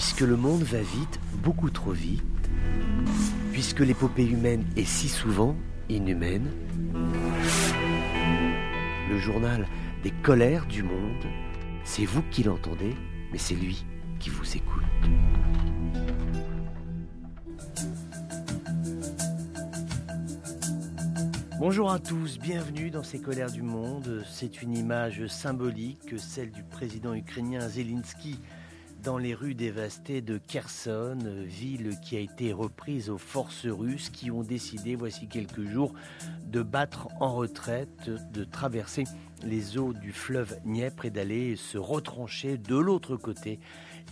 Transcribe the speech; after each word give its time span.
puisque 0.00 0.22
le 0.22 0.34
monde 0.34 0.62
va 0.62 0.80
vite, 0.80 1.20
beaucoup 1.42 1.68
trop 1.68 1.92
vite, 1.92 2.22
puisque 3.52 3.80
l'épopée 3.80 4.24
humaine 4.24 4.64
est 4.74 4.86
si 4.86 5.10
souvent 5.10 5.54
inhumaine, 5.90 6.50
le 9.10 9.18
journal 9.18 9.68
des 10.02 10.10
colères 10.10 10.64
du 10.64 10.82
monde, 10.82 11.26
c'est 11.84 12.06
vous 12.06 12.22
qui 12.30 12.42
l'entendez, 12.42 12.94
mais 13.30 13.36
c'est 13.36 13.54
lui 13.54 13.84
qui 14.20 14.30
vous 14.30 14.56
écoute. 14.56 14.82
Bonjour 21.58 21.92
à 21.92 21.98
tous, 21.98 22.38
bienvenue 22.38 22.90
dans 22.90 23.02
ces 23.02 23.20
colères 23.20 23.52
du 23.52 23.60
monde. 23.60 24.24
C'est 24.30 24.62
une 24.62 24.78
image 24.78 25.26
symbolique, 25.26 26.14
celle 26.16 26.52
du 26.52 26.62
président 26.62 27.12
ukrainien 27.12 27.68
Zelensky 27.68 28.38
dans 29.02 29.18
les 29.18 29.34
rues 29.34 29.54
dévastées 29.54 30.20
de 30.20 30.38
Kherson, 30.38 31.18
ville 31.44 31.98
qui 32.02 32.16
a 32.16 32.20
été 32.20 32.52
reprise 32.52 33.10
aux 33.10 33.18
forces 33.18 33.66
russes 33.66 34.10
qui 34.10 34.30
ont 34.30 34.42
décidé, 34.42 34.94
voici 34.94 35.26
quelques 35.26 35.64
jours, 35.64 35.92
de 36.46 36.62
battre 36.62 37.08
en 37.20 37.34
retraite, 37.34 38.10
de 38.32 38.44
traverser 38.44 39.04
les 39.42 39.78
eaux 39.78 39.92
du 39.92 40.12
fleuve 40.12 40.58
Dniepr 40.64 41.06
et 41.06 41.10
d'aller 41.10 41.56
se 41.56 41.78
retrancher 41.78 42.58
de 42.58 42.76
l'autre 42.76 43.16
côté 43.16 43.58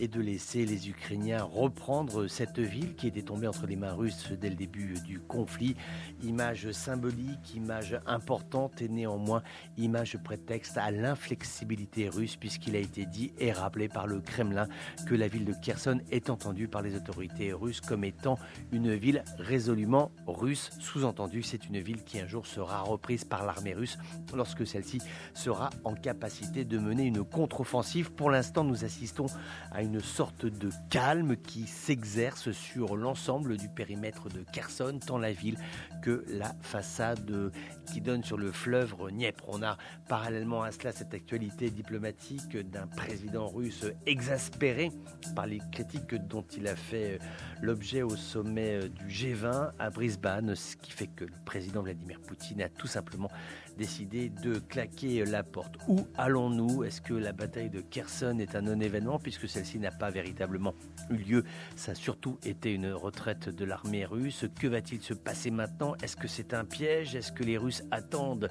et 0.00 0.08
de 0.08 0.20
laisser 0.20 0.64
les 0.64 0.88
Ukrainiens 0.88 1.42
reprendre 1.42 2.28
cette 2.28 2.58
ville 2.58 2.94
qui 2.94 3.08
était 3.08 3.22
tombée 3.22 3.46
entre 3.46 3.66
les 3.66 3.76
mains 3.76 3.92
russes 3.92 4.30
dès 4.40 4.50
le 4.50 4.54
début 4.54 4.94
du 5.04 5.18
conflit. 5.18 5.76
Image 6.22 6.70
symbolique, 6.72 7.54
image 7.54 7.98
importante 8.06 8.80
et 8.80 8.88
néanmoins 8.88 9.42
image 9.76 10.18
prétexte 10.18 10.78
à 10.78 10.90
l'inflexibilité 10.90 12.08
russe 12.08 12.36
puisqu'il 12.36 12.76
a 12.76 12.78
été 12.78 13.06
dit 13.06 13.32
et 13.38 13.52
rappelé 13.52 13.88
par 13.88 14.06
le 14.06 14.20
Kremlin 14.20 14.68
que 15.06 15.14
la 15.14 15.28
ville 15.28 15.44
de 15.44 15.54
Kherson 15.62 16.00
est 16.10 16.30
entendue 16.30 16.68
par 16.68 16.82
les 16.82 16.94
autorités 16.94 17.52
russes 17.52 17.80
comme 17.80 18.04
étant 18.04 18.38
une 18.72 18.94
ville 18.94 19.24
résolument 19.38 20.12
russe. 20.26 20.70
Sous-entendu, 20.80 21.42
c'est 21.42 21.66
une 21.66 21.80
ville 21.80 22.04
qui 22.04 22.20
un 22.20 22.26
jour 22.26 22.46
sera 22.46 22.80
reprise 22.82 23.24
par 23.24 23.44
l'armée 23.44 23.74
russe 23.74 23.98
lorsque 24.34 24.66
celle-ci 24.66 25.00
sera 25.34 25.70
en 25.84 25.94
capacité 25.94 26.64
de 26.64 26.78
mener 26.78 27.04
une 27.04 27.24
contre-offensive. 27.24 28.12
Pour 28.12 28.30
l'instant, 28.30 28.64
nous 28.64 28.84
assistons 28.84 29.26
à 29.72 29.82
une 29.82 30.00
sorte 30.00 30.46
de 30.46 30.70
calme 30.90 31.36
qui 31.36 31.66
s'exerce 31.66 32.52
sur 32.52 32.96
l'ensemble 32.96 33.56
du 33.56 33.68
périmètre 33.68 34.28
de 34.28 34.44
Kherson, 34.52 34.98
tant 35.04 35.18
la 35.18 35.32
ville 35.32 35.58
que 36.02 36.24
la 36.28 36.54
façade 36.60 37.52
qui 37.86 38.00
donne 38.00 38.22
sur 38.24 38.36
le 38.36 38.52
fleuve 38.52 38.94
Dniepr. 39.10 39.44
On 39.48 39.62
a 39.62 39.76
parallèlement 40.08 40.62
à 40.62 40.72
cela 40.72 40.92
cette 40.92 41.14
actualité 41.14 41.70
diplomatique 41.70 42.56
d'un 42.56 42.86
président 42.86 43.48
russe 43.48 43.86
exaspéré 44.06 44.90
par 45.34 45.46
les 45.46 45.60
critiques 45.72 46.14
dont 46.14 46.44
il 46.56 46.66
a 46.68 46.76
fait 46.76 47.18
l'objet 47.62 48.02
au 48.02 48.16
sommet 48.16 48.88
du 48.88 49.06
G20 49.06 49.72
à 49.78 49.90
Brisbane, 49.90 50.54
ce 50.54 50.76
qui 50.76 50.92
fait 50.92 51.06
que 51.06 51.24
le 51.24 51.34
président 51.44 51.82
Vladimir 51.82 52.20
Poutine 52.20 52.62
a 52.62 52.68
tout 52.68 52.86
simplement 52.86 53.30
décidé 53.76 54.28
de 54.28 54.58
claquer 54.58 55.07
la 55.24 55.42
porte. 55.42 55.76
Où 55.88 56.06
allons-nous? 56.16 56.84
Est-ce 56.84 57.00
que 57.00 57.14
la 57.14 57.32
bataille 57.32 57.70
de 57.70 57.80
Kherson 57.80 58.38
est 58.38 58.54
un 58.54 58.62
non-événement 58.62 59.18
puisque 59.18 59.48
celle-ci 59.48 59.78
n'a 59.78 59.90
pas 59.90 60.10
véritablement 60.10 60.74
eu 61.10 61.16
lieu? 61.16 61.44
Ça 61.76 61.92
a 61.92 61.94
surtout 61.94 62.38
été 62.44 62.72
une 62.72 62.92
retraite 62.92 63.48
de 63.48 63.64
l'armée 63.64 64.04
russe. 64.04 64.46
Que 64.58 64.66
va-t-il 64.66 65.00
se 65.00 65.14
passer 65.14 65.50
maintenant? 65.50 65.94
Est-ce 66.02 66.16
que 66.16 66.28
c'est 66.28 66.54
un 66.54 66.64
piège? 66.64 67.14
Est-ce 67.14 67.32
que 67.32 67.42
les 67.42 67.56
Russes 67.56 67.82
attendent 67.90 68.48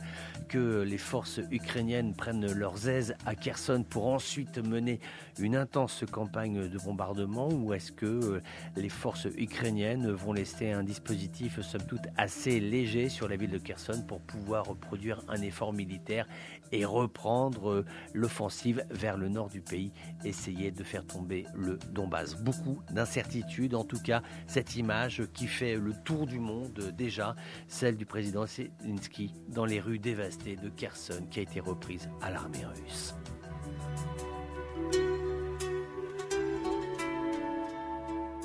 que 0.49 0.81
les 0.81 0.97
forces 0.97 1.39
ukrainiennes 1.51 2.13
prennent 2.13 2.51
leurs 2.51 2.89
aises 2.89 3.15
à 3.25 3.35
Kherson 3.35 3.83
pour 3.87 4.07
ensuite 4.07 4.57
mener 4.57 4.99
une 5.39 5.55
intense 5.55 6.03
campagne 6.11 6.67
de 6.67 6.77
bombardement? 6.79 7.49
Ou 7.49 7.73
est-ce 7.73 7.91
que 7.91 8.05
euh, 8.05 8.41
les 8.75 8.89
forces 8.89 9.27
ukrainiennes 9.37 10.11
vont 10.11 10.33
laisser 10.33 10.71
un 10.71 10.83
dispositif 10.83 11.61
somme 11.61 11.85
toute 11.87 12.07
assez 12.17 12.59
léger 12.59 13.09
sur 13.09 13.27
la 13.27 13.35
ville 13.35 13.51
de 13.51 13.57
Kherson 13.57 14.03
pour 14.07 14.21
pouvoir 14.21 14.75
produire 14.75 15.21
un 15.27 15.41
effort 15.41 15.73
militaire 15.73 16.27
et 16.71 16.85
reprendre 16.85 17.69
euh, 17.69 17.85
l'offensive 18.13 18.85
vers 18.89 19.17
le 19.17 19.29
nord 19.29 19.49
du 19.49 19.61
pays, 19.61 19.91
essayer 20.25 20.71
de 20.71 20.83
faire 20.83 21.05
tomber 21.05 21.45
le 21.55 21.77
Donbass. 21.91 22.35
Beaucoup 22.35 22.81
d'incertitudes, 22.91 23.75
en 23.75 23.83
tout 23.83 23.99
cas 23.99 24.21
cette 24.47 24.75
image 24.75 25.23
qui 25.33 25.47
fait 25.47 25.75
le 25.75 25.93
tour 26.03 26.27
du 26.27 26.39
monde 26.39 26.77
euh, 26.79 26.91
déjà, 26.91 27.35
celle 27.67 27.97
du 27.97 28.05
président 28.05 28.45
Zelensky 28.45 29.33
dans 29.49 29.65
les 29.65 29.79
rues 29.79 29.99
dévastées 29.99 30.55
de 30.55 30.69
Kherson 30.69 31.27
qui 31.29 31.39
a 31.39 31.43
été 31.43 31.59
reprise 31.59 32.09
à 32.21 32.31
l'armée 32.31 32.65
russe. 32.65 33.15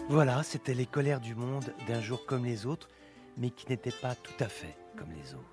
Voilà, 0.09 0.43
c'était 0.43 0.75
les 0.75 0.87
colères 0.87 1.21
du 1.21 1.35
monde 1.35 1.73
d'un 1.87 2.01
jour 2.01 2.27
comme 2.27 2.45
les 2.45 2.67
autres, 2.67 2.89
mais 3.39 3.51
qui 3.51 3.69
n'étaient 3.71 3.91
pas 4.03 4.15
tout 4.15 4.45
à 4.45 4.49
fait 4.49 4.77
comme 4.97 5.11
les 5.13 5.35
autres. 5.35 5.53